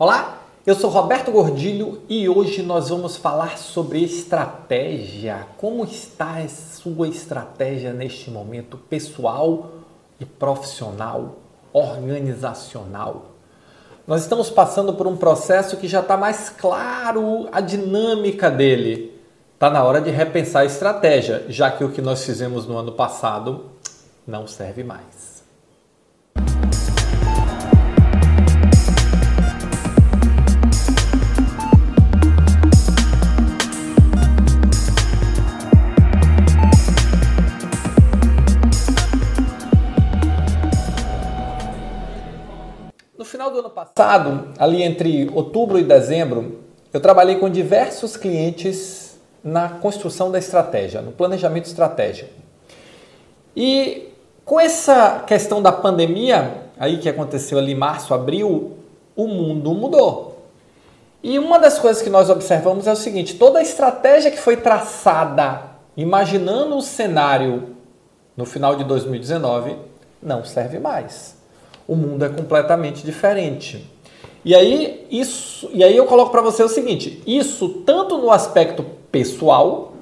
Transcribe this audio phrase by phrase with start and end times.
[0.00, 5.48] Olá, eu sou Roberto Gordilho e hoje nós vamos falar sobre estratégia.
[5.56, 9.72] Como está a sua estratégia neste momento pessoal
[10.20, 11.38] e profissional,
[11.72, 13.32] organizacional?
[14.06, 19.20] Nós estamos passando por um processo que já está mais claro a dinâmica dele.
[19.54, 22.92] Está na hora de repensar a estratégia, já que o que nós fizemos no ano
[22.92, 23.64] passado
[24.24, 25.37] não serve mais.
[43.48, 46.60] Final do ano passado, ali entre outubro e dezembro,
[46.92, 52.30] eu trabalhei com diversos clientes na construção da estratégia, no planejamento estratégico.
[53.56, 54.12] E
[54.44, 58.76] com essa questão da pandemia, aí que aconteceu ali em março, abril,
[59.16, 60.46] o mundo mudou.
[61.22, 64.56] E uma das coisas que nós observamos é o seguinte: toda a estratégia que foi
[64.56, 65.62] traçada
[65.96, 67.76] imaginando o cenário
[68.36, 69.76] no final de 2019
[70.22, 71.37] não serve mais
[71.88, 73.90] o mundo é completamente diferente.
[74.44, 78.84] E aí isso, e aí eu coloco para você o seguinte: isso tanto no aspecto
[79.10, 79.94] pessoal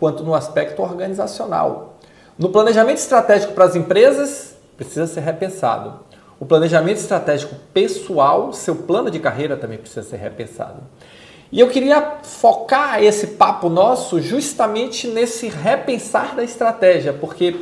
[0.00, 1.98] quanto no aspecto organizacional.
[2.38, 6.00] No planejamento estratégico para as empresas precisa ser repensado.
[6.38, 10.82] O planejamento estratégico pessoal, seu plano de carreira também precisa ser repensado.
[11.50, 17.54] E eu queria focar esse papo nosso justamente nesse repensar da estratégia, porque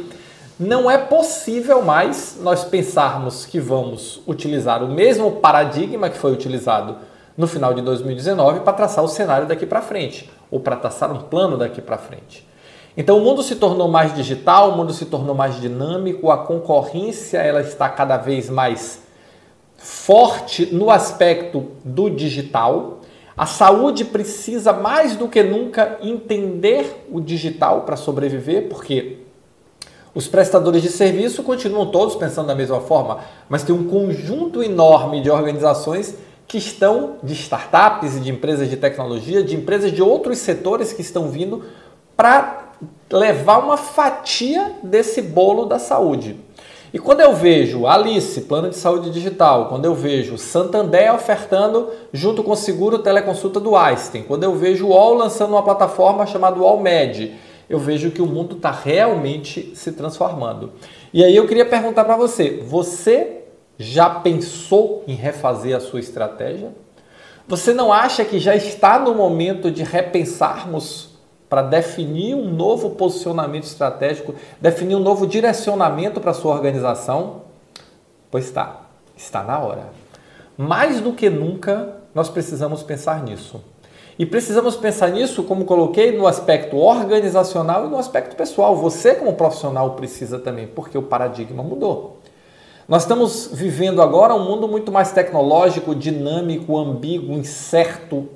[0.58, 6.96] não é possível mais nós pensarmos que vamos utilizar o mesmo paradigma que foi utilizado
[7.36, 11.22] no final de 2019 para traçar o cenário daqui para frente, ou para traçar um
[11.22, 12.46] plano daqui para frente.
[12.96, 17.39] Então o mundo se tornou mais digital, o mundo se tornou mais dinâmico, a concorrência
[17.39, 19.02] ela está cada vez mais
[19.77, 23.00] forte no aspecto do digital.
[23.36, 29.23] A saúde precisa mais do que nunca entender o digital para sobreviver, porque
[30.14, 35.20] os prestadores de serviço continuam todos pensando da mesma forma, mas tem um conjunto enorme
[35.20, 36.14] de organizações
[36.47, 41.03] que estão, de startups e de empresas de tecnologia, de empresas de outros setores que
[41.03, 41.64] estão vindo
[42.17, 42.69] para
[43.11, 46.36] levar uma fatia desse bolo da saúde.
[46.92, 52.45] E quando eu vejo Alice, plano de saúde digital, quando eu vejo Santander ofertando junto
[52.45, 56.61] com o seguro teleconsulta do Einstein, quando eu vejo o UOL lançando uma plataforma chamada
[56.61, 57.35] UOLMed,
[57.69, 60.73] eu vejo que o mundo está realmente se transformando.
[61.13, 63.42] E aí eu queria perguntar para você: você
[63.79, 66.73] já pensou em refazer a sua estratégia?
[67.47, 71.11] Você não acha que já está no momento de repensarmos
[71.48, 77.42] para definir um novo posicionamento estratégico, definir um novo direcionamento para a sua organização?
[78.30, 78.80] Pois está,
[79.17, 79.91] está na hora.
[80.57, 83.63] Mais do que nunca, nós precisamos pensar nisso.
[84.19, 88.77] E precisamos pensar nisso, como coloquei, no aspecto organizacional e no aspecto pessoal.
[88.77, 92.19] Você, como profissional, precisa também, porque o paradigma mudou.
[92.86, 98.29] Nós estamos vivendo agora um mundo muito mais tecnológico, dinâmico, ambíguo, incerto.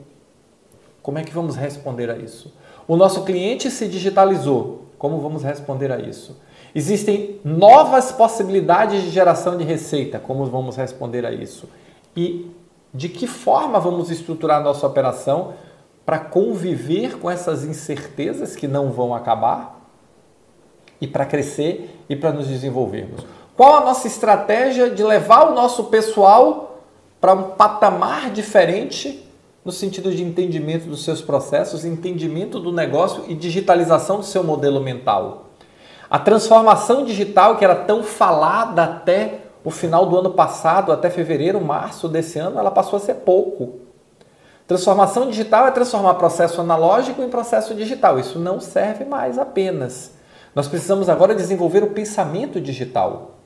[1.03, 2.53] Como é que vamos responder a isso?
[2.87, 4.87] O nosso cliente se digitalizou.
[4.99, 6.37] Como vamos responder a isso?
[6.75, 10.19] Existem novas possibilidades de geração de receita.
[10.19, 11.69] Como vamos responder a isso?
[12.17, 12.51] E
[12.93, 15.53] de que forma vamos estruturar a nossa operação
[16.09, 19.79] para conviver com essas incertezas que não vão acabar
[20.99, 23.27] e para crescer e para nos desenvolvermos.
[23.55, 26.81] Qual a nossa estratégia de levar o nosso pessoal
[27.21, 29.23] para um patamar diferente
[29.63, 34.81] no sentido de entendimento dos seus processos, entendimento do negócio e digitalização do seu modelo
[34.81, 35.49] mental?
[36.09, 41.61] A transformação digital que era tão falada até o final do ano passado, até fevereiro,
[41.61, 43.88] março desse ano, ela passou a ser pouco.
[44.69, 48.19] Transformação digital é transformar processo analógico em processo digital.
[48.19, 50.13] Isso não serve mais apenas.
[50.55, 53.39] Nós precisamos agora desenvolver o pensamento digital,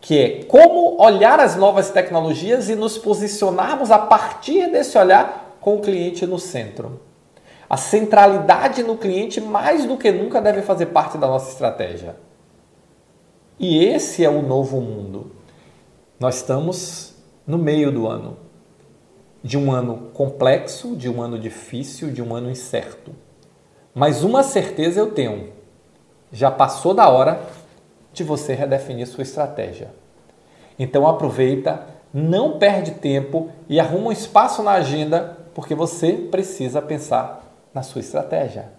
[0.00, 5.76] que é como olhar as novas tecnologias e nos posicionarmos a partir desse olhar com
[5.76, 6.98] o cliente no centro.
[7.68, 12.16] A centralidade no cliente, mais do que nunca, deve fazer parte da nossa estratégia.
[13.58, 15.32] E esse é o novo mundo.
[16.18, 17.12] Nós estamos
[17.46, 18.49] no meio do ano
[19.42, 23.12] de um ano complexo, de um ano difícil, de um ano incerto.
[23.94, 25.52] Mas uma certeza eu tenho:
[26.32, 27.40] já passou da hora
[28.12, 29.92] de você redefinir sua estratégia.
[30.78, 37.44] Então aproveita, não perde tempo e arruma um espaço na agenda, porque você precisa pensar
[37.72, 38.72] na sua estratégia.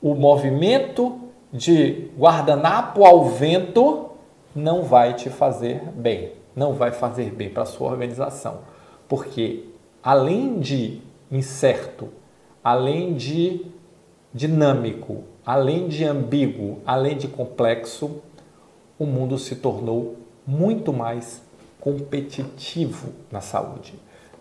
[0.00, 1.20] O movimento
[1.52, 4.10] de guardanapo ao vento
[4.54, 8.60] não vai te fazer bem, não vai fazer bem para sua organização,
[9.08, 9.64] porque
[10.06, 11.00] além de
[11.32, 12.10] incerto,
[12.62, 13.66] além de
[14.32, 18.22] dinâmico, além de ambíguo, além de complexo,
[18.96, 20.14] o mundo se tornou
[20.46, 21.42] muito mais
[21.80, 23.94] competitivo na saúde.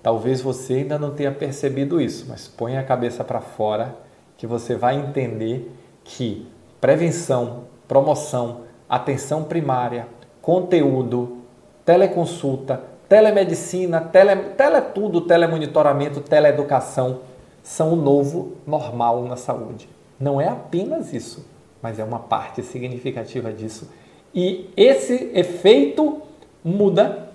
[0.04, 3.98] Talvez você ainda não tenha percebido isso, mas põe a cabeça para fora
[4.38, 5.72] que você vai entender
[6.04, 6.46] que
[6.80, 10.08] prevenção, promoção, atenção primária,
[10.44, 11.40] conteúdo,
[11.84, 17.22] teleconsulta, telemedicina, tele, teletudo, telemonitoramento, teleeducação
[17.64, 19.90] são o novo normal na saúde.
[20.20, 21.46] Não é apenas isso,
[21.82, 23.90] mas é uma parte significativa disso.
[24.34, 26.22] E esse efeito
[26.64, 27.30] muda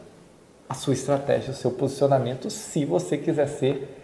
[0.69, 3.97] a sua estratégia, o seu posicionamento, se você quiser ser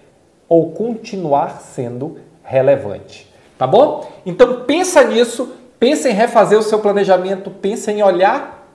[0.49, 3.33] ou continuar sendo relevante.
[3.59, 4.11] Tá bom?
[4.25, 8.69] Então pensa nisso, pensa em refazer o seu planejamento, pensa em olhar